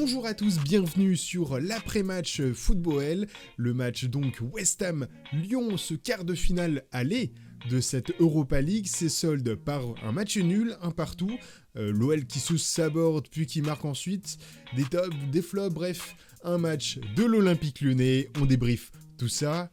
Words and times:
Bonjour 0.00 0.26
à 0.26 0.34
tous, 0.34 0.60
bienvenue 0.60 1.16
sur 1.16 1.58
l'après-match 1.58 2.40
football. 2.52 3.26
Le 3.56 3.74
match 3.74 4.04
donc 4.04 4.38
West 4.40 4.80
Ham 4.80 5.08
Lyon, 5.32 5.76
ce 5.76 5.94
quart 5.94 6.24
de 6.24 6.36
finale 6.36 6.84
aller 6.92 7.32
de 7.68 7.80
cette 7.80 8.12
Europa 8.20 8.60
League, 8.60 8.86
c'est 8.88 9.08
solde 9.08 9.56
par 9.56 9.82
un 10.04 10.12
match 10.12 10.36
nul, 10.36 10.76
un 10.82 10.92
partout. 10.92 11.36
Euh, 11.76 11.90
L'OL 11.90 12.26
qui 12.26 12.38
se 12.38 12.56
saborde 12.56 13.26
puis 13.28 13.46
qui 13.46 13.60
marque 13.60 13.84
ensuite. 13.84 14.38
Des 14.76 14.84
tops, 14.84 15.16
des 15.32 15.42
flops, 15.42 15.74
bref, 15.74 16.14
un 16.44 16.58
match 16.58 17.00
de 17.16 17.24
l'Olympique 17.24 17.80
lyonnais. 17.80 18.28
On 18.40 18.46
débrief 18.46 18.92
tout 19.18 19.26
ça. 19.26 19.68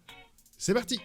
C'est 0.57 0.73
parti! 0.73 0.99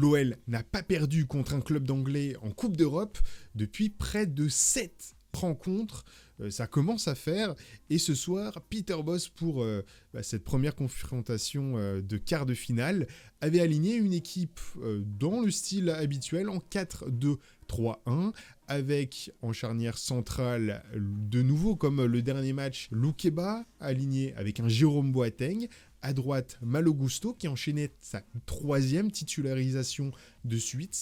L'OL 0.00 0.38
n'a 0.46 0.62
pas 0.62 0.82
perdu 0.82 1.26
contre 1.26 1.52
un 1.52 1.60
club 1.60 1.84
d'anglais 1.84 2.34
en 2.40 2.50
Coupe 2.50 2.74
d'Europe 2.74 3.18
depuis 3.54 3.90
près 3.90 4.26
de 4.26 4.48
7 4.48 5.14
rencontres. 5.34 6.06
Euh, 6.40 6.50
ça 6.50 6.66
commence 6.66 7.06
à 7.06 7.14
faire. 7.14 7.54
Et 7.90 7.98
ce 7.98 8.14
soir, 8.14 8.62
Peter 8.70 8.96
Boss, 9.04 9.28
pour 9.28 9.62
euh, 9.62 9.84
bah, 10.14 10.22
cette 10.22 10.42
première 10.42 10.74
confrontation 10.74 11.74
euh, 11.76 12.00
de 12.00 12.16
quart 12.16 12.46
de 12.46 12.54
finale, 12.54 13.08
avait 13.42 13.60
aligné 13.60 13.94
une 13.94 14.14
équipe 14.14 14.58
dans 15.04 15.42
le 15.42 15.50
style 15.50 15.90
habituel 15.90 16.48
en 16.48 16.58
4-2-3-1, 16.58 18.32
avec 18.68 19.30
en 19.42 19.52
charnière 19.52 19.98
centrale, 19.98 20.82
de 20.94 21.42
nouveau 21.42 21.76
comme 21.76 22.04
le 22.04 22.22
dernier 22.22 22.52
match, 22.54 22.88
Loukeba, 22.90 23.64
aligné 23.80 24.34
avec 24.34 24.60
un 24.60 24.68
Jérôme 24.68 25.12
Boateng, 25.12 25.68
à 26.02 26.12
droite, 26.12 26.58
Malo 26.62 26.94
Gusto 26.94 27.34
qui 27.34 27.48
enchaînait 27.48 27.92
sa 28.00 28.22
troisième 28.46 29.10
titularisation 29.10 30.12
de 30.44 30.56
suite, 30.56 30.94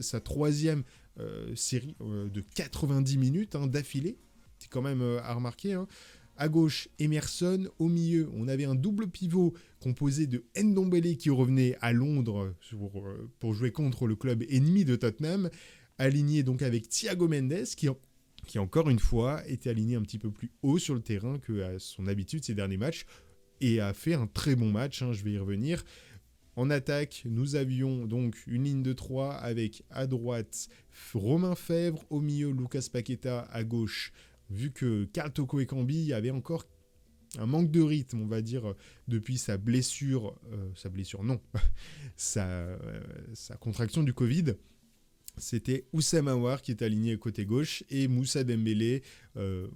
sa 0.00 0.20
troisième 0.20 0.84
euh, 1.20 1.54
série 1.56 1.96
euh, 2.00 2.28
de 2.28 2.40
90 2.54 3.18
minutes 3.18 3.54
hein, 3.56 3.66
d'affilée. 3.66 4.18
C'est 4.58 4.70
quand 4.70 4.82
même 4.82 5.02
euh, 5.02 5.20
à 5.22 5.34
remarquer. 5.34 5.72
Hein. 5.72 5.88
À 6.36 6.48
gauche, 6.48 6.88
Emerson. 7.00 7.68
Au 7.80 7.88
milieu, 7.88 8.30
on 8.34 8.46
avait 8.46 8.64
un 8.66 8.76
double 8.76 9.08
pivot 9.08 9.52
composé 9.80 10.28
de 10.28 10.44
Ndombele 10.56 11.16
qui 11.16 11.30
revenait 11.30 11.76
à 11.80 11.92
Londres 11.92 12.54
pour, 13.40 13.54
jouer 13.54 13.72
contre 13.72 14.06
le 14.06 14.14
club 14.14 14.44
ennemi 14.48 14.84
de 14.84 14.94
Tottenham, 14.94 15.50
aligné 15.98 16.44
donc 16.44 16.62
avec 16.62 16.88
Thiago 16.88 17.26
Mendes 17.26 17.64
qui 17.76 17.88
qui 18.46 18.58
encore 18.58 18.88
une 18.88 19.00
fois 19.00 19.46
était 19.46 19.68
aligné 19.68 19.96
un 19.96 20.02
petit 20.02 20.18
peu 20.18 20.30
plus 20.30 20.50
haut 20.62 20.78
sur 20.78 20.94
le 20.94 21.02
terrain 21.02 21.38
que 21.38 21.60
à 21.62 21.78
son 21.78 22.06
habitude 22.06 22.44
ces 22.44 22.54
derniers 22.54 22.78
matchs 22.78 23.04
et 23.60 23.80
a 23.80 23.92
fait 23.92 24.14
un 24.14 24.26
très 24.26 24.54
bon 24.56 24.70
match, 24.70 25.02
hein, 25.02 25.12
je 25.12 25.22
vais 25.22 25.32
y 25.32 25.38
revenir. 25.38 25.84
En 26.56 26.70
attaque, 26.70 27.22
nous 27.24 27.54
avions 27.54 28.06
donc 28.06 28.36
une 28.48 28.64
ligne 28.64 28.82
de 28.82 28.92
3 28.92 29.34
avec 29.34 29.84
à 29.90 30.06
droite 30.06 30.68
Romain 31.14 31.54
Fèvre, 31.54 32.04
au 32.10 32.20
milieu 32.20 32.50
Lucas 32.50 32.88
Paqueta, 32.92 33.42
à 33.52 33.62
gauche, 33.62 34.12
vu 34.50 34.72
que 34.72 35.04
Carl 35.12 35.32
Toko 35.32 35.64
Cambi 35.64 36.12
avait 36.12 36.32
encore 36.32 36.64
un 37.36 37.46
manque 37.46 37.70
de 37.70 37.80
rythme, 37.80 38.22
on 38.22 38.26
va 38.26 38.40
dire, 38.40 38.74
depuis 39.06 39.38
sa 39.38 39.58
blessure, 39.58 40.34
euh, 40.52 40.70
sa 40.74 40.88
blessure 40.88 41.22
non, 41.22 41.40
euh, 42.36 43.00
sa, 43.34 43.56
contraction 43.56 44.02
du 44.02 44.12
Covid. 44.12 44.54
C'était 45.36 45.86
Oussam 45.92 46.26
Aouar 46.26 46.62
qui 46.62 46.72
est 46.72 46.82
aligné 46.82 47.16
côté 47.18 47.44
gauche 47.44 47.84
et 47.90 48.08
Moussa 48.08 48.42
Dembélé, 48.42 49.02
euh, 49.36 49.68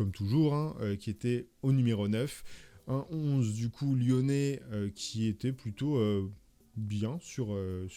comme 0.00 0.12
toujours, 0.12 0.54
hein, 0.54 0.74
euh, 0.80 0.96
qui 0.96 1.10
était 1.10 1.50
au 1.60 1.72
numéro 1.72 2.08
9. 2.08 2.42
Un 2.88 3.04
11 3.10 3.52
du 3.52 3.68
coup 3.68 3.94
lyonnais 3.94 4.62
euh, 4.72 4.88
qui 4.94 5.26
était 5.26 5.52
plutôt 5.52 5.98
euh, 5.98 6.26
bien 6.74 7.18
sur, 7.20 7.54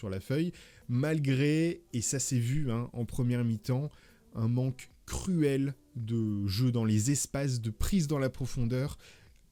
la 0.09 0.19
feuille, 0.19 0.51
malgré, 0.89 1.85
et 1.93 2.01
ça 2.01 2.19
s'est 2.19 2.39
vu 2.39 2.69
hein, 2.69 2.89
en 2.91 3.05
première 3.05 3.45
mi-temps, 3.45 3.89
un 4.35 4.49
manque 4.49 4.91
cruel 5.05 5.75
de 5.95 6.45
jeu 6.45 6.73
dans 6.73 6.83
les 6.83 7.09
espaces, 7.09 7.61
de 7.61 7.69
prise 7.69 8.07
dans 8.07 8.19
la 8.19 8.29
profondeur, 8.29 8.97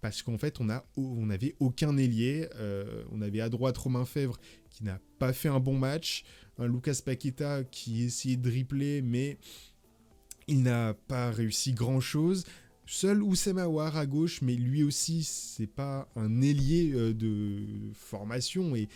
parce 0.02 0.22
qu'en 0.22 0.38
fait 0.38 0.60
on 0.60 1.26
n'avait 1.26 1.56
aucun 1.62 1.96
ailier, 1.96 2.50
on 3.12 3.22
avait 3.22 3.40
à 3.40 3.48
droite 3.48 3.78
Romain 3.78 4.04
Fèvre 4.04 4.38
qui 4.70 4.84
n'a 4.84 5.00
pas 5.20 5.32
fait 5.32 5.48
un 5.48 5.62
bon 5.62 5.78
match, 5.78 6.26
un 6.58 6.68
Lucas 6.68 7.00
Paqueta 7.06 7.64
qui 7.64 8.04
essayait 8.04 8.36
de 8.36 8.42
dribbler 8.42 9.02
mais 9.02 9.38
il 10.52 10.64
n'a 10.64 10.94
pas 11.08 11.32
réussi 11.32 11.72
grand-chose. 11.72 12.44
Seul 12.86 13.24
Oussama 13.24 13.68
War 13.68 13.96
à 13.96 14.06
gauche, 14.06 14.42
mais 14.42 14.56
lui 14.56 14.84
aussi, 14.84 15.24
c'est 15.24 15.66
pas 15.66 16.10
un 16.18 16.42
ailier 16.42 16.92
euh, 16.94 17.14
de 17.14 17.64
formation. 17.94 18.76
Et, 18.76 18.90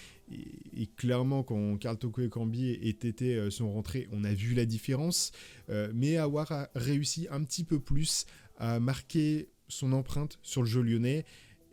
clairement, 0.97 1.43
quand 1.43 1.77
Carl 1.77 1.97
Toko 1.97 2.21
et 2.21 2.29
Cambi 2.29 2.71
et 2.71 2.93
Tété 2.93 3.35
euh, 3.35 3.49
sont 3.49 3.71
rentrés, 3.71 4.09
on 4.11 4.25
a 4.25 4.33
vu 4.33 4.53
la 4.53 4.65
différence. 4.65 5.31
Euh, 5.69 5.89
mais 5.93 6.17
Awar 6.17 6.51
a 6.51 6.69
réussi 6.75 7.27
un 7.31 7.41
petit 7.43 7.63
peu 7.63 7.79
plus 7.79 8.25
à 8.57 8.81
marquer 8.81 9.47
son 9.69 9.93
empreinte 9.93 10.39
sur 10.41 10.61
le 10.61 10.67
jeu 10.67 10.81
lyonnais. 10.81 11.23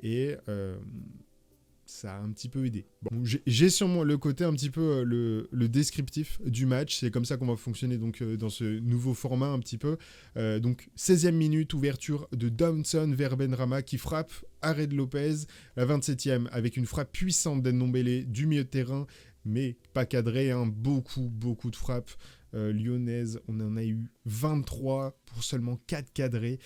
Et 0.05 0.35
ça 1.93 2.17
a 2.17 2.21
un 2.21 2.33
petit 2.33 2.49
peu 2.49 2.65
aidé. 2.65 2.87
J'ai 3.47 3.71
sûrement 3.71 4.03
le 4.03 4.17
côté 4.17 4.45
un 4.45 4.53
petit 4.53 4.71
peu 4.71 4.81
euh, 4.81 5.47
le, 5.51 5.69
descriptif 5.69 6.41
du 6.43 6.67
match. 6.67 6.99
C'est 6.99 7.11
comme 7.11 7.25
ça 7.25 7.37
qu'on 7.37 7.47
va 7.47 7.57
fonctionner 7.57 7.99
donc 7.99 8.23
euh, 8.23 8.37
dans 8.37 8.49
ce 8.49 8.65
nouveau 8.81 9.15
format 9.15 9.49
un 9.49 9.59
petit 9.59 9.79
peu. 9.79 9.97
Euh, 10.37 10.59
donc 10.59 10.89
16e 10.97 11.33
minute, 11.33 11.75
ouverture 11.75 12.29
de 12.33 12.49
Downson 12.49 13.13
vers 13.15 13.37
Benrama 13.37 13.83
qui 13.83 13.99
frappe 13.99 14.33
arrêt 14.63 14.87
de 14.87 14.97
Lopez. 14.97 15.47
La 15.77 15.87
27e 15.87 16.49
avec 16.49 16.77
une 16.77 16.87
frappe 16.87 17.13
puissante 17.13 17.63
d'Endombele 17.63 18.27
du 18.27 18.47
milieu 18.47 18.65
de 18.65 18.69
terrain, 18.69 19.07
mais 19.45 19.77
pas 19.93 20.07
cadré. 20.07 20.51
Hein. 20.51 20.67
beaucoup, 20.67 21.29
beaucoup 21.31 21.71
de 21.71 21.77
frappes. 21.77 22.11
lyonnaises, 22.53 23.41
on 23.49 23.61
en 23.61 23.77
a 23.77 23.85
eu 23.85 24.11
23 24.27 25.19
pour 25.27 25.45
seulement 25.45 25.79
4 25.87 26.13
cadrés 26.13 26.59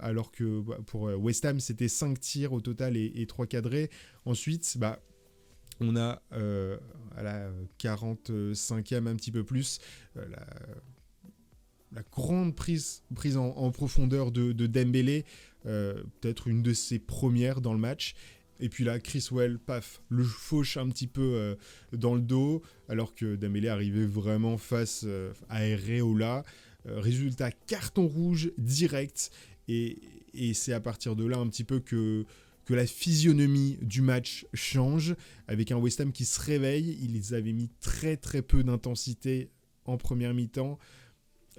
alors 0.00 0.32
que 0.32 0.60
bah, 0.60 0.78
pour 0.86 1.08
euh, 1.08 1.16
West 1.16 1.44
Ham, 1.44 1.60
c'était 1.60 1.88
5 1.88 2.18
tirs 2.20 2.52
au 2.52 2.60
total 2.60 2.96
et, 2.96 3.26
3 3.26 3.46
cadrés. 3.46 3.90
Ensuite, 4.24 4.76
bah, 4.78 5.00
on 5.80 5.96
a 5.96 6.22
euh, 6.32 6.78
à 7.16 7.22
la 7.22 7.50
45e 7.78 9.06
un 9.06 9.16
petit 9.16 9.32
peu 9.32 9.44
plus 9.44 9.80
euh, 10.16 10.24
la, 11.92 12.02
grande 12.10 12.54
prise, 12.54 13.02
en, 13.36 13.70
profondeur 13.70 14.32
de, 14.32 14.52
de 14.52 14.66
Dembélé, 14.66 15.26
peut-être 15.64 16.48
une 16.48 16.62
de 16.62 16.72
ses 16.72 16.98
premières 16.98 17.60
dans 17.60 17.74
le 17.74 17.78
match. 17.78 18.14
Et 18.60 18.70
puis 18.70 18.84
là, 18.84 18.98
Chris 18.98 19.28
Well, 19.30 19.58
paf, 19.58 20.00
le 20.08 20.24
fauche 20.24 20.78
un 20.78 20.88
petit 20.88 21.06
peu 21.06 21.58
dans 21.92 22.14
le 22.14 22.22
dos, 22.22 22.62
alors 22.88 23.14
que 23.14 23.36
Dembélé 23.36 23.68
arrivait 23.68 24.06
vraiment 24.06 24.56
face 24.56 25.06
à 25.50 25.56
Areola. 25.56 26.38
Euh, 26.38 26.42
résultat, 26.84 27.50
carton 27.50 28.06
rouge 28.06 28.52
direct. 28.58 29.30
Et, 29.68 29.98
c'est 30.54 30.72
à 30.72 30.80
partir 30.80 31.14
de 31.14 31.26
là 31.26 31.38
un 31.38 31.46
petit 31.48 31.64
peu 31.64 31.78
que, 31.78 32.24
que 32.64 32.74
la 32.74 32.86
physionomie 32.86 33.78
du 33.82 34.00
match 34.00 34.46
change, 34.54 35.14
avec 35.46 35.70
un 35.72 35.76
West 35.76 36.00
Ham 36.00 36.12
qui 36.12 36.24
se 36.24 36.40
réveille. 36.40 36.98
Ils 37.02 37.34
avaient 37.34 37.52
mis 37.52 37.70
très 37.80 38.16
très 38.16 38.42
peu 38.42 38.62
d'intensité 38.64 39.50
en 39.84 39.96
première 39.96 40.34
mi-temps. 40.34 40.78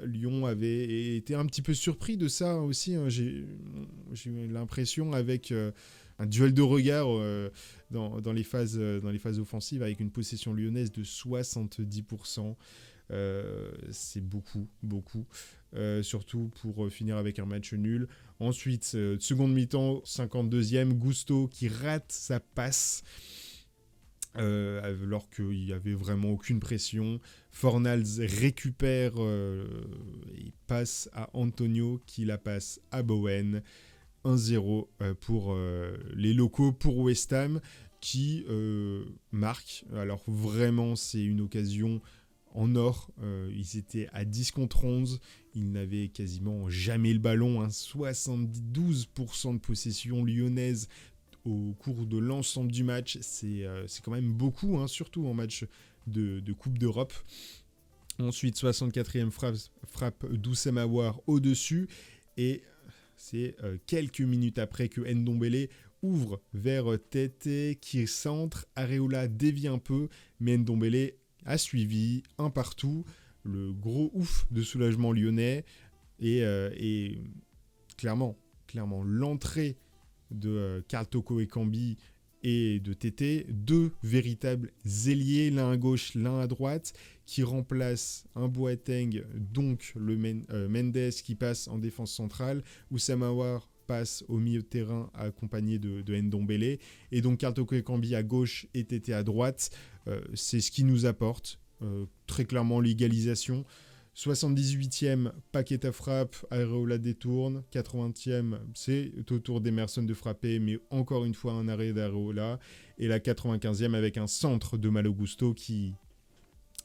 Lyon 0.03 0.45
avait 0.45 1.15
été 1.15 1.35
un 1.35 1.45
petit 1.45 1.61
peu 1.61 1.73
surpris 1.73 2.17
de 2.17 2.27
ça 2.27 2.57
aussi. 2.57 2.95
Hein. 2.95 3.09
J'ai 3.09 3.45
eu 4.25 4.47
l'impression 4.47 5.13
avec 5.13 5.51
euh, 5.51 5.71
un 6.17 6.25
duel 6.25 6.53
de 6.53 6.63
regard 6.63 7.07
euh, 7.09 7.51
dans, 7.91 8.19
dans, 8.19 8.33
les 8.33 8.43
phases, 8.43 8.79
dans 8.79 9.11
les 9.11 9.19
phases 9.19 9.39
offensives 9.39 9.83
avec 9.83 9.99
une 9.99 10.09
possession 10.09 10.53
lyonnaise 10.53 10.91
de 10.91 11.03
70%. 11.03 12.55
Euh, 13.11 13.71
c'est 13.91 14.21
beaucoup, 14.21 14.67
beaucoup. 14.81 15.25
Euh, 15.75 16.03
surtout 16.03 16.51
pour 16.61 16.85
euh, 16.85 16.89
finir 16.89 17.17
avec 17.17 17.39
un 17.39 17.45
match 17.45 17.73
nul. 17.73 18.07
Ensuite, 18.39 18.85
seconde 19.19 19.53
mi-temps, 19.53 20.01
52e, 20.05 20.93
Gusto 20.93 21.47
qui 21.47 21.67
rate 21.67 22.11
sa 22.11 22.39
passe. 22.39 23.03
alors 24.35 25.29
qu'il 25.29 25.65
n'y 25.65 25.73
avait 25.73 25.93
vraiment 25.93 26.31
aucune 26.31 26.59
pression. 26.59 27.19
Fornals 27.51 28.19
récupère 28.19 29.13
et 30.35 30.51
passe 30.67 31.09
à 31.13 31.29
Antonio 31.33 32.01
qui 32.05 32.25
la 32.25 32.37
passe 32.37 32.81
à 32.91 33.03
Bowen. 33.03 33.61
1-0 34.25 34.87
pour 35.21 35.55
les 36.15 36.33
locaux, 36.33 36.71
pour 36.71 36.97
West 36.97 37.31
Ham 37.31 37.61
qui 38.01 38.43
marque. 39.31 39.85
Alors 39.93 40.23
vraiment 40.27 40.95
c'est 40.95 41.23
une 41.23 41.41
occasion 41.41 42.01
en 42.53 42.75
or. 42.75 43.09
Euh, 43.21 43.51
ils 43.55 43.77
étaient 43.77 44.07
à 44.13 44.25
10 44.25 44.51
contre 44.51 44.85
11. 44.85 45.19
Ils 45.55 45.71
n'avaient 45.71 46.07
quasiment 46.07 46.69
jamais 46.69 47.13
le 47.13 47.19
ballon. 47.19 47.65
72% 47.67 49.49
hein. 49.49 49.53
de 49.53 49.59
possession 49.59 50.23
lyonnaise 50.23 50.87
au 51.45 51.73
cours 51.79 52.05
de 52.05 52.17
l'ensemble 52.17 52.71
du 52.71 52.83
match. 52.83 53.17
C'est 53.21 53.65
euh, 53.65 53.85
quand 54.03 54.11
même 54.11 54.33
beaucoup, 54.33 54.77
hein, 54.77 54.87
surtout 54.87 55.27
en 55.27 55.33
match 55.33 55.65
de, 56.07 56.53
Coupe 56.53 56.77
d'Europe. 56.77 57.13
Ensuite, 58.19 58.55
64e 58.57 59.31
frappe, 59.31 59.55
frappe 59.87 60.25
au-dessus. 61.27 61.87
Et 62.37 62.61
c'est 63.15 63.55
euh, 63.63 63.77
quelques 63.85 64.21
minutes 64.21 64.59
après 64.59 64.89
que 64.89 65.01
Ndombele 65.01 65.69
ouvre 66.01 66.41
vers 66.53 66.85
Tete 67.09 67.79
qui 67.79 68.07
centre. 68.07 68.65
Areola 68.75 69.27
dévie 69.27 69.67
un 69.67 69.79
peu, 69.79 70.09
mais 70.39 70.57
Ndombele 70.57 71.13
a 71.45 71.57
suivi, 71.57 72.23
un 72.37 72.49
partout, 72.49 73.05
le 73.43 73.73
gros 73.73 74.11
ouf 74.13 74.45
de 74.51 74.61
soulagement 74.61 75.11
lyonnais, 75.11 75.65
et, 76.19 76.39
et 76.39 77.21
clairement, 77.97 78.37
l'entrée 79.03 79.77
de 80.31 80.83
Karl 80.87 81.07
Toko 81.07 81.39
et 81.39 81.47
Cambi 81.47 81.97
et 82.43 82.79
de 82.79 82.93
TT, 82.93 83.45
deux 83.49 83.91
véritables 84.03 84.71
ailiers, 85.07 85.49
l'un 85.49 85.71
à 85.71 85.77
gauche, 85.77 86.13
l'un 86.13 86.39
à 86.39 86.47
droite, 86.47 86.93
qui 87.25 87.41
remplacent 87.41 88.25
un 88.35 88.49
Boateng, 88.49 89.23
donc 89.33 89.93
le 89.95 90.17
euh, 90.51 90.67
Mendes 90.67 91.11
qui 91.23 91.35
passe 91.35 91.69
en 91.69 91.77
défense 91.77 92.11
centrale, 92.11 92.63
ou 92.91 92.97
Samawar 92.97 93.69
passe 93.83 94.23
au 94.27 94.37
milieu 94.37 94.61
de 94.61 94.67
terrain 94.67 95.09
accompagné 95.13 95.79
de, 95.79 96.01
de 96.01 96.15
Ndombele, 96.15 96.79
et 97.11 97.21
donc 97.21 97.39
Kartoko 97.39 97.81
Kambi 97.81 98.15
à 98.15 98.23
gauche 98.23 98.67
et 98.73 98.83
TT 98.83 99.13
à 99.13 99.23
droite. 99.23 99.69
Euh, 100.07 100.21
c'est 100.33 100.59
ce 100.59 100.71
qui 100.71 100.83
nous 100.83 101.05
apporte 101.05 101.59
euh, 101.81 102.05
très 102.27 102.45
clairement 102.45 102.79
l'égalisation. 102.79 103.65
78e, 104.15 105.31
Paqueta 105.51 105.91
frappe, 105.91 106.35
Areola 106.51 106.97
détourne. 106.99 107.63
80e, 107.73 108.59
c'est 108.75 109.11
au 109.31 109.39
tour 109.39 109.59
d'Emerson 109.59 110.03
de 110.03 110.13
frapper, 110.13 110.59
mais 110.59 110.77
encore 110.91 111.25
une 111.25 111.33
fois 111.33 111.53
un 111.53 111.67
arrêt 111.67 111.93
d'Areola. 111.93 112.59
Et 112.99 113.07
la 113.07 113.19
95e 113.19 113.95
avec 113.95 114.17
un 114.17 114.27
centre 114.27 114.77
de 114.77 114.89
Malogusto 114.89 115.53
qui, 115.53 115.93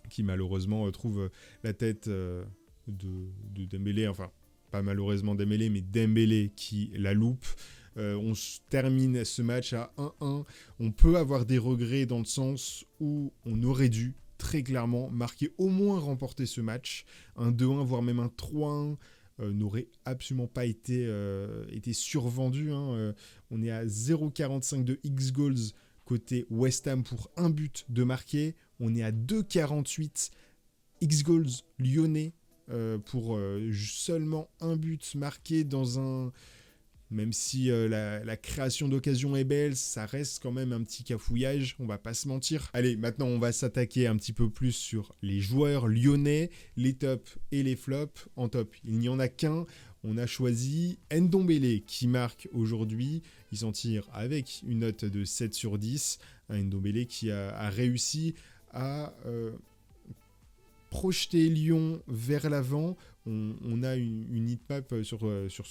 qui 0.08 0.22
malheureusement 0.22 0.86
euh, 0.86 0.90
trouve 0.90 1.30
la 1.62 1.74
tête 1.74 2.08
de, 2.08 2.44
de 2.86 4.08
enfin 4.08 4.30
pas 4.70 4.82
malheureusement 4.82 5.34
Dembélé, 5.34 5.70
mais 5.70 5.80
Dembélé 5.80 6.52
qui 6.54 6.90
la 6.94 7.14
loupe. 7.14 7.46
on 7.96 8.32
termine 8.70 9.24
ce 9.24 9.42
match 9.42 9.72
à 9.72 9.92
1-1. 9.98 10.44
On 10.78 10.92
peut 10.92 11.16
avoir 11.16 11.44
des 11.44 11.58
regrets 11.58 12.06
dans 12.06 12.20
le 12.20 12.24
sens 12.24 12.84
où 13.00 13.32
on 13.44 13.62
aurait 13.62 13.88
dû 13.88 14.14
très 14.38 14.62
clairement 14.62 15.10
marquer 15.10 15.52
au 15.58 15.68
moins 15.68 15.98
remporter 15.98 16.46
ce 16.46 16.60
match. 16.60 17.04
Un 17.36 17.50
2-1, 17.50 17.84
voire 17.84 18.02
même 18.02 18.20
un 18.20 18.28
3-1 18.28 18.96
euh, 19.40 19.52
n'aurait 19.52 19.88
absolument 20.04 20.46
pas 20.46 20.64
été, 20.64 21.04
euh, 21.06 21.64
été 21.70 21.92
survendu. 21.92 22.72
Hein. 22.72 22.92
Euh, 22.94 23.12
on 23.50 23.62
est 23.62 23.70
à 23.70 23.84
0,45 23.84 24.84
de 24.84 24.98
X-Goals 25.04 25.72
côté 26.04 26.46
West 26.50 26.88
Ham 26.88 27.04
pour 27.04 27.30
un 27.36 27.50
but 27.50 27.84
de 27.88 28.02
marqué. 28.02 28.56
On 28.80 28.94
est 28.94 29.02
à 29.02 29.12
2,48 29.12 30.30
X-Goals 31.02 31.62
lyonnais 31.78 32.32
pour 33.06 33.38
seulement 33.72 34.50
un 34.60 34.76
but 34.76 35.14
marqué 35.14 35.64
dans 35.64 35.98
un 35.98 36.32
même 37.10 37.32
si 37.32 37.70
euh, 37.70 37.88
la, 38.24 38.36
création 38.36 38.88
d'occasion 38.88 39.34
est 39.36 39.44
belle, 39.44 39.76
ça 39.76 40.06
reste 40.06 40.42
quand 40.42 40.52
même 40.52 40.72
un 40.72 40.82
petit 40.82 41.04
cafouillage, 41.04 41.76
on 41.78 41.86
va 41.86 41.98
pas 41.98 42.14
se 42.14 42.28
mentir. 42.28 42.70
Allez, 42.74 42.96
maintenant 42.96 43.26
on 43.26 43.38
va 43.38 43.52
s'attaquer 43.52 44.06
un 44.06 44.16
petit 44.16 44.32
peu 44.32 44.50
plus 44.50 44.72
sur 44.72 45.14
les 45.22 45.40
joueurs 45.40 45.88
lyonnais, 45.88 46.50
les 46.76 46.94
tops 46.94 47.38
et 47.50 47.62
les 47.62 47.76
flops. 47.76 48.28
En 48.36 48.48
top, 48.48 48.74
il 48.84 48.98
n'y 48.98 49.08
en 49.08 49.18
a 49.18 49.28
qu'un. 49.28 49.64
On 50.04 50.16
a 50.16 50.26
choisi 50.26 50.98
Ndombele 51.12 51.82
qui 51.84 52.06
marque 52.06 52.48
aujourd'hui. 52.52 53.22
Il 53.52 53.58
s'en 53.58 53.72
tire 53.72 54.06
avec 54.12 54.62
une 54.66 54.80
note 54.80 55.04
de 55.04 55.24
7 55.24 55.54
sur 55.54 55.78
10. 55.78 56.18
Un 56.50 56.62
Ndombele 56.62 57.06
qui 57.06 57.30
a, 57.30 57.68
réussi 57.70 58.34
à 58.70 59.14
euh, 59.26 59.52
projeter 60.90 61.48
Lyon 61.48 62.02
vers 62.08 62.48
l'avant 62.50 62.96
on, 63.28 63.82
a 63.82 63.96
une, 63.96 64.26
une 64.34 64.48
heatmap 64.48 64.92
euh, 64.92 65.04
sur, 65.04 65.26
euh, 65.26 65.48
sur 65.48 65.66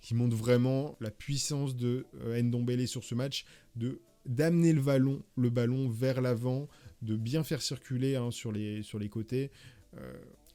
qui 0.00 0.14
montre 0.14 0.36
vraiment 0.36 0.96
la 1.00 1.10
puissance 1.10 1.76
de 1.76 2.06
euh, 2.20 2.40
Ndombele 2.40 2.86
sur 2.86 3.04
ce 3.04 3.14
match, 3.14 3.44
de 3.74 4.00
d'amener 4.26 4.72
le 4.72 4.82
ballon, 4.82 5.22
le 5.36 5.50
ballon 5.50 5.88
vers 5.88 6.20
l'avant, 6.20 6.68
de 7.00 7.14
bien 7.14 7.44
faire 7.44 7.62
circuler 7.62 8.16
hein, 8.16 8.32
sur, 8.32 8.50
les, 8.50 8.82
sur 8.82 8.98
les 8.98 9.08
côtés. 9.08 9.52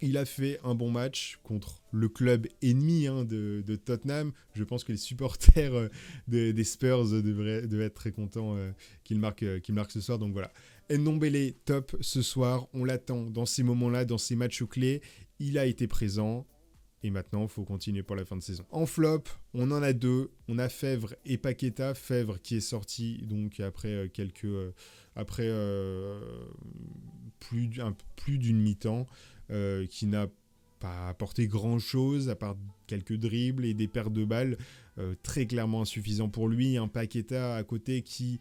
il 0.01 0.17
a 0.17 0.25
fait 0.25 0.59
un 0.65 0.75
bon 0.75 0.91
match 0.91 1.39
contre 1.41 1.81
le 1.93 2.09
club 2.09 2.47
ennemi 2.61 3.07
hein, 3.07 3.23
de, 3.23 3.63
Tottenham. 3.77 4.33
Je 4.55 4.65
pense 4.65 4.83
que 4.83 4.91
les 4.91 4.97
supporters 4.97 5.89
des 6.27 6.63
Spurs 6.65 7.05
devraient, 7.23 7.85
être 7.85 7.93
très 7.93 8.11
contents 8.11 8.57
qu'il 9.05 9.19
marque, 9.19 9.45
marque 9.69 9.91
ce 9.91 10.01
soir. 10.01 10.19
Donc 10.19 10.33
voilà. 10.33 10.51
Ndombele, 10.91 11.53
top 11.65 11.95
ce 12.01 12.21
soir. 12.21 12.67
On 12.73 12.83
l'attend 12.85 13.23
dans 13.29 13.45
ces 13.45 13.63
moments-là, 13.63 14.05
dans 14.05 14.17
ces 14.17 14.35
matchs 14.35 14.63
clés 14.63 15.01
il 15.41 15.57
a 15.57 15.65
été 15.65 15.87
présent. 15.87 16.45
Et 17.03 17.09
maintenant, 17.09 17.41
il 17.41 17.49
faut 17.49 17.63
continuer 17.63 18.03
pour 18.03 18.15
la 18.15 18.25
fin 18.25 18.37
de 18.37 18.43
saison. 18.43 18.63
En 18.69 18.85
flop, 18.85 19.23
on 19.55 19.71
en 19.71 19.81
a 19.81 19.91
deux. 19.91 20.29
On 20.47 20.59
a 20.59 20.69
Fèvre 20.69 21.15
et 21.25 21.37
Paqueta. 21.37 21.95
Fèvre 21.95 22.39
qui 22.39 22.57
est 22.57 22.61
sorti 22.61 23.23
donc 23.23 23.59
après 23.59 23.91
euh, 23.91 24.07
quelques, 24.07 24.45
euh, 24.45 24.71
après 25.15 25.47
euh, 25.47 26.19
plus 27.39 28.37
d'une 28.37 28.61
mi-temps, 28.61 29.07
qui 29.89 30.05
n'a 30.05 30.27
pas 30.79 31.09
apporté 31.09 31.47
grand 31.47 31.79
chose 31.79 32.29
à 32.29 32.35
part 32.35 32.55
quelques 32.87 33.15
dribbles 33.17 33.65
et 33.65 33.73
des 33.73 33.89
pertes 33.89 34.13
de 34.13 34.23
balles 34.23 34.57
très 35.23 35.45
clairement 35.45 35.81
insuffisants 35.81 36.29
pour 36.29 36.47
lui. 36.47 36.77
Un 36.77 36.87
Paqueta 36.87 37.55
à 37.57 37.63
côté 37.63 38.01
qui 38.01 38.39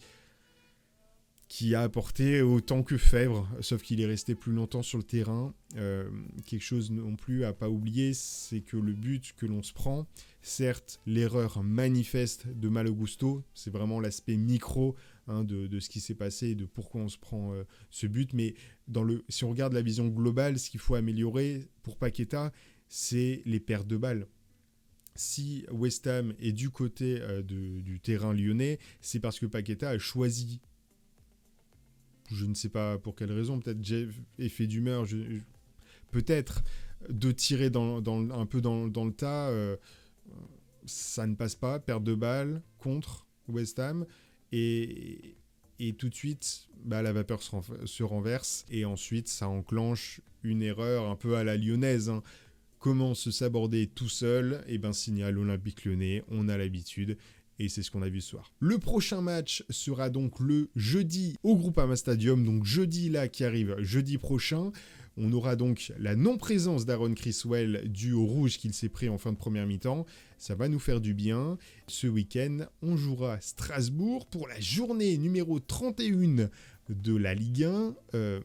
qui 1.51 1.75
a 1.75 1.83
apporté 1.83 2.43
autant 2.43 2.85
que 2.85 2.97
Fèvre, 2.97 3.49
sauf 3.61 3.83
qu'il 3.83 4.01
est 4.01 4.07
resté 4.07 4.37
plus 4.37 4.53
longtemps 4.53 4.85
sur 4.85 4.99
le 4.99 5.05
terrain. 5.05 5.53
Euh, 5.75 6.09
quelque 6.47 6.63
chose 6.63 6.93
non 6.93 7.17
plus 7.17 7.45
à 7.45 7.53
pas 7.53 7.69
oublier, 7.69 8.15
c'est 8.15 8.61
que 8.61 8.77
le 8.77 8.93
but 8.93 9.35
que 9.37 9.47
l'on 9.47 9.61
se 9.61 9.73
prend, 9.73 10.07
certes, 10.43 11.01
l'erreur 11.07 11.65
manifeste 11.65 12.47
de 12.47 12.69
Malogusto, 12.69 13.43
c'est 13.53 13.73
vraiment 13.73 13.99
l'aspect 13.99 14.37
micro 14.37 14.95
hein, 15.27 15.43
de, 15.43 15.81
ce 15.81 15.89
qui 15.91 15.99
s'est 15.99 16.15
passé 16.15 16.51
et 16.51 16.55
de 16.55 16.67
pourquoi 16.67 17.01
on 17.01 17.09
se 17.09 17.19
prend 17.19 17.53
euh, 17.53 17.65
ce 17.91 18.07
but, 18.07 18.33
mais 18.33 18.55
dans 18.87 19.03
le, 19.03 19.25
si 19.29 19.43
on 19.43 19.51
regarde 19.51 19.73
la 19.73 19.83
vision 19.83 20.07
globale, 20.07 20.57
ce 20.57 20.71
qu'il 20.71 20.79
faut 20.79 20.95
améliorer 20.95 21.67
pour 21.83 21.97
Paqueta, 21.97 22.53
c'est 22.87 23.43
les 23.45 23.59
pertes 23.59 23.89
de 23.89 23.97
balles 23.97 24.29
si 25.17 25.67
West 25.73 26.07
Ham 26.07 26.33
est 26.39 26.53
du 26.53 26.71
côté 26.71 27.19
euh, 27.21 27.43
du 27.43 28.01
terrain 28.01 28.33
lyonnais, 28.33 28.79
c'est 29.01 29.19
parce 29.19 29.39
que 29.39 29.47
Paqueta 29.47 29.91
a 29.91 29.99
choisi 29.99 30.61
je 32.31 32.47
ne 32.47 32.55
sais 32.55 32.69
pas 32.69 32.99
pour 32.99 33.15
quelle 33.15 33.33
raison, 33.33 33.59
peut-être 33.61 33.81
effet 34.39 34.67
d'humeur, 34.67 35.07
peut-être 36.11 36.63
de 37.09 37.33
tirer 37.33 37.71
un 37.75 38.47
peu 38.47 38.61
dans, 38.61 38.85
le 38.87 39.13
tas, 39.13 39.49
euh, 39.49 39.77
ça 40.85 41.27
ne 41.27 41.35
passe 41.35 41.55
pas, 41.55 41.79
perte 41.79 42.05
de 42.05 42.15
balle 42.15 42.63
contre 42.79 43.27
West 43.49 43.79
Ham, 43.79 44.07
et, 44.53 45.37
tout 45.99 46.09
de 46.09 46.15
suite, 46.15 46.69
bah, 46.85 47.03
la 47.03 47.13
vapeur 47.13 47.41
se, 47.43 48.03
renverse, 48.03 48.67
et 48.71 48.85
ensuite 48.85 49.29
ça 49.29 49.49
enclenche 49.49 50.21
une 50.43 50.63
erreur 50.63 51.09
un 51.09 51.17
peu 51.17 51.37
à 51.37 51.45
la 51.45 51.57
lyonnaise. 51.57 52.11
Hein. 52.11 52.23
Comment 52.79 53.15
se 53.15 53.31
saborder 53.31 53.87
tout 53.87 54.09
seul? 54.09 54.65
Eh 54.67 54.79
ben 54.79 54.93
signal 54.93 55.39
olympique 55.39 55.85
lyonnais, 55.85 56.25
on 56.29 56.49
a 56.49 56.57
l'habitude 56.57 57.19
et 57.61 57.69
c'est 57.69 57.83
ce 57.83 57.91
qu'on 57.91 58.03
a 58.03 58.09
vu 58.09 58.23
ce 58.23 58.31
soir. 58.31 58.53
Le 58.59 58.79
prochain 58.79 59.21
match 59.21 59.63
sera 59.69 60.09
donc 60.09 60.41
le 60.41 60.71
jeudi 60.75 61.37
au 61.43 61.57
Groupama 61.57 61.95
Stadium, 61.95 62.45
donc 62.45 62.65
jeudi 62.65 63.11
là 63.11 63.29
qui 63.29 63.45
arrive, 63.45 63.77
jeudi 63.79 64.17
prochain. 64.17 64.73
On 65.19 65.31
aura 65.33 65.57
donc 65.57 65.93
la 65.99 66.17
non-présence 66.17 66.87
d'Aaron 66.87 67.13
Criswell 67.13 67.83
due 67.93 68.15
au 68.15 68.25
rouge 68.25 68.57
qu'il 68.57 68.73
s'est 68.73 68.89
pris 68.89 69.11
en 69.11 69.19
fin 69.19 69.33
de 69.33 69.37
première 69.37 69.67
mi-temps. 69.67 70.07
Ça 70.39 70.55
va 70.55 70.69
nous 70.69 70.79
faire 70.79 71.03
du 71.03 71.13
bien. 71.13 71.59
Ce 71.87 72.07
week-end, 72.07 72.61
on 72.81 72.97
jouera 72.97 73.39
Strasbourg 73.43 74.25
pour 74.25 74.49
la 74.49 74.59
journée 74.59 75.19
numéro 75.19 75.61
31 75.61 76.49
de 76.89 77.15
la 77.15 77.35
Ligue 77.35 77.65
1. 77.65 77.95
Euh, 78.15 78.41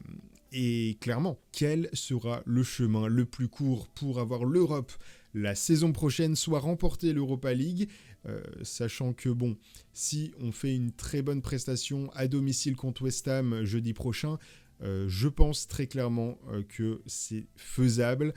et 0.52 0.98
clairement, 1.00 1.38
quel 1.52 1.88
sera 1.94 2.42
le 2.44 2.62
chemin 2.62 3.06
le 3.06 3.24
plus 3.24 3.48
court 3.48 3.88
pour 3.88 4.20
avoir 4.20 4.44
l'Europe 4.44 4.92
la 5.36 5.54
saison 5.54 5.92
prochaine, 5.92 6.34
soit 6.34 6.60
remporter 6.60 7.12
l'Europa 7.12 7.52
League 7.52 7.90
euh, 8.28 8.42
sachant 8.62 9.12
que 9.12 9.28
bon, 9.28 9.56
si 9.92 10.32
on 10.40 10.52
fait 10.52 10.74
une 10.74 10.92
très 10.92 11.22
bonne 11.22 11.42
prestation 11.42 12.10
à 12.14 12.26
domicile 12.26 12.76
contre 12.76 13.02
West 13.02 13.28
Ham 13.28 13.64
jeudi 13.64 13.92
prochain, 13.92 14.38
euh, 14.82 15.06
je 15.08 15.28
pense 15.28 15.68
très 15.68 15.86
clairement 15.86 16.38
euh, 16.48 16.62
que 16.62 17.02
c'est 17.06 17.46
faisable. 17.56 18.34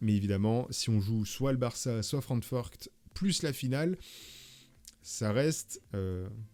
Mais 0.00 0.14
évidemment, 0.14 0.66
si 0.70 0.90
on 0.90 1.00
joue 1.00 1.24
soit 1.24 1.52
le 1.52 1.58
Barça, 1.58 2.02
soit 2.02 2.20
Francfort, 2.20 2.70
plus 3.14 3.42
la 3.42 3.52
finale, 3.52 3.98
ça 5.02 5.32
reste 5.32 5.80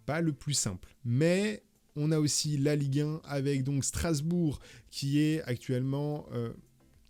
pas 0.05 0.21
le 0.21 0.33
plus 0.33 0.53
simple. 0.55 0.87
Mais 1.05 1.65
on 1.97 2.12
a 2.12 2.21
aussi 2.21 2.57
la 2.59 2.77
Ligue 2.77 3.01
1 3.01 3.23
avec 3.25 3.65
donc 3.65 3.85
Strasbourg 3.85 4.61
qui 4.91 5.21
est 5.21 5.43
actuellement 5.43 6.29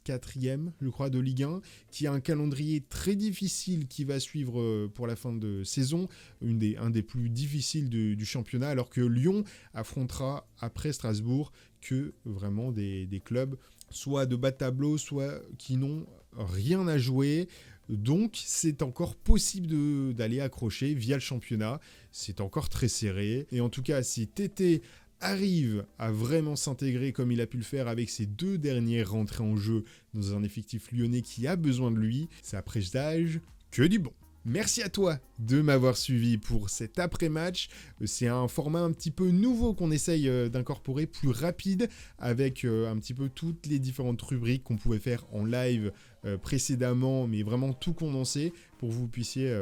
quatrième, 0.04 0.72
je 0.80 0.88
crois, 0.88 1.10
de 1.10 1.18
Ligue 1.18 1.42
1, 1.42 1.60
qui 1.90 2.06
a 2.06 2.12
un 2.12 2.20
calendrier 2.20 2.80
très 2.80 3.14
difficile 3.14 3.86
qui 3.86 4.04
va 4.04 4.20
suivre 4.20 4.60
euh, 4.60 4.90
pour 4.92 5.06
la 5.06 5.16
fin 5.16 5.32
de 5.32 5.64
saison, 5.64 6.08
un 6.42 6.90
des 6.90 7.02
plus 7.02 7.28
difficiles 7.30 7.88
du 7.88 8.24
championnat, 8.24 8.68
alors 8.68 8.90
que 8.90 9.00
Lyon 9.00 9.44
affrontera 9.74 10.46
après 10.60 10.92
Strasbourg 10.92 11.52
que 11.82 12.14
vraiment 12.24 12.72
des, 12.72 13.22
clubs 13.24 13.56
soit 13.90 14.24
de 14.24 14.36
bas 14.36 14.50
de 14.50 14.56
tableau, 14.56 14.96
soit 14.96 15.42
qui 15.58 15.76
n'ont 15.76 16.06
rien 16.34 16.88
à 16.88 16.96
jouer. 16.96 17.48
Donc 17.88 18.40
c'est 18.42 18.80
encore 18.80 19.16
possible 19.16 20.14
d'aller 20.14 20.40
accrocher 20.40 20.94
via 20.94 21.16
le 21.16 21.20
championnat. 21.20 21.78
C'est 22.10 22.40
encore 22.40 22.68
très 22.68 22.88
serré. 22.88 23.46
Et 23.50 23.60
en 23.60 23.68
tout 23.68 23.82
cas, 23.82 24.02
si 24.02 24.28
TT 24.28 24.82
arrive 25.22 25.84
à 25.98 26.10
vraiment 26.10 26.56
s'intégrer 26.56 27.12
comme 27.12 27.32
il 27.32 27.40
a 27.40 27.46
pu 27.46 27.56
le 27.56 27.62
faire 27.62 27.88
avec 27.88 28.10
ses 28.10 28.26
deux 28.26 28.58
dernières 28.58 29.12
rentrées 29.12 29.44
en 29.44 29.56
jeu 29.56 29.84
dans 30.14 30.34
un 30.36 30.42
effectif 30.42 30.92
lyonnais 30.92 31.22
qui 31.22 31.46
a 31.46 31.56
besoin 31.56 31.90
de 31.90 31.96
lui, 31.96 32.28
après 32.52 32.82
d'âge 32.92 33.40
que 33.70 33.82
du 33.82 33.98
bon. 33.98 34.12
Merci 34.44 34.82
à 34.82 34.88
toi 34.88 35.18
de 35.38 35.62
m'avoir 35.62 35.96
suivi 35.96 36.36
pour 36.36 36.68
cet 36.68 36.98
après-match. 36.98 37.68
C'est 38.04 38.26
un 38.26 38.48
format 38.48 38.80
un 38.80 38.90
petit 38.90 39.12
peu 39.12 39.30
nouveau 39.30 39.72
qu'on 39.72 39.92
essaye 39.92 40.28
euh, 40.28 40.48
d'incorporer, 40.48 41.06
plus 41.06 41.28
rapide, 41.28 41.88
avec 42.18 42.64
euh, 42.64 42.90
un 42.90 42.98
petit 42.98 43.14
peu 43.14 43.28
toutes 43.28 43.66
les 43.66 43.78
différentes 43.78 44.20
rubriques 44.20 44.64
qu'on 44.64 44.76
pouvait 44.76 44.98
faire 44.98 45.24
en 45.32 45.44
live 45.44 45.92
euh, 46.24 46.38
précédemment, 46.38 47.28
mais 47.28 47.44
vraiment 47.44 47.72
tout 47.72 47.94
condensé 47.94 48.52
pour 48.78 48.88
que 48.88 48.94
vous 48.94 49.06
puissiez 49.06 49.52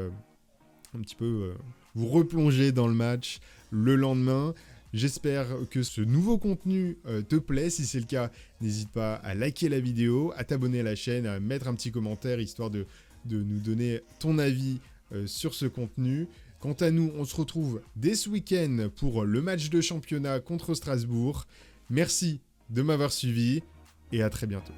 un 0.94 1.00
petit 1.02 1.14
peu 1.14 1.52
vous 1.94 2.06
replonger 2.06 2.72
dans 2.72 2.88
le 2.88 2.94
match 2.94 3.40
le 3.70 3.96
lendemain. 3.96 4.54
J'espère 4.92 5.46
que 5.70 5.82
ce 5.82 6.00
nouveau 6.00 6.36
contenu 6.38 6.98
te 7.28 7.36
plaît. 7.36 7.70
Si 7.70 7.86
c'est 7.86 8.00
le 8.00 8.06
cas, 8.06 8.30
n'hésite 8.60 8.90
pas 8.90 9.14
à 9.14 9.34
liker 9.34 9.68
la 9.68 9.78
vidéo, 9.78 10.32
à 10.36 10.44
t'abonner 10.44 10.80
à 10.80 10.82
la 10.82 10.96
chaîne, 10.96 11.26
à 11.26 11.38
mettre 11.38 11.68
un 11.68 11.74
petit 11.74 11.92
commentaire 11.92 12.40
histoire 12.40 12.70
de 12.70 12.86
de 13.24 13.42
nous 13.42 13.60
donner 13.60 14.00
ton 14.18 14.38
avis 14.38 14.78
euh, 15.12 15.26
sur 15.26 15.54
ce 15.54 15.66
contenu. 15.66 16.26
Quant 16.58 16.74
à 16.74 16.90
nous, 16.90 17.10
on 17.16 17.24
se 17.24 17.34
retrouve 17.34 17.80
dès 17.96 18.14
ce 18.14 18.28
week-end 18.28 18.90
pour 18.96 19.24
le 19.24 19.40
match 19.40 19.70
de 19.70 19.80
championnat 19.80 20.40
contre 20.40 20.74
Strasbourg. 20.74 21.46
Merci 21.88 22.40
de 22.68 22.82
m'avoir 22.82 23.12
suivi 23.12 23.62
et 24.12 24.22
à 24.22 24.30
très 24.30 24.46
bientôt. 24.46 24.74